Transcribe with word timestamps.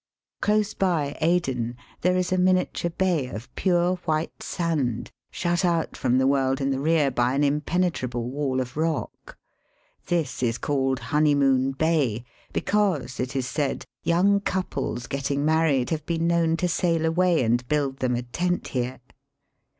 Close 0.41 0.73
by 0.73 1.15
Aden 1.21 1.75
there 2.01 2.15
is 2.17 2.31
a 2.31 2.37
miniature 2.39 2.89
bay 2.89 3.27
of 3.27 3.53
pure 3.53 3.97
white 3.97 4.41
sand, 4.41 5.11
shut 5.29 5.63
out 5.63 5.95
from 5.95 6.17
the 6.17 6.25
world 6.25 6.59
in 6.59 6.71
the 6.71 6.79
rear 6.79 7.11
by 7.11 7.35
an 7.35 7.43
impenetrable 7.43 8.27
wall 8.27 8.59
of 8.59 8.75
rock; 8.75 9.37
this 10.07 10.41
is 10.41 10.57
called" 10.57 10.97
Honeymoon 11.13 11.73
Bay,'* 11.73 12.25
because, 12.51 13.19
it 13.19 13.35
is 13.35 13.47
said, 13.47 13.85
young 14.01 14.39
couples 14.39 15.05
getting 15.05 15.45
married 15.45 15.91
have 15.91 16.07
been 16.07 16.25
known 16.25 16.57
to 16.57 16.67
sail 16.67 17.05
away 17.05 17.43
and 17.43 17.67
build 17.67 17.97
them 17.99 18.15
a 18.15 18.23
tent 18.23 18.69
here. 18.69 18.99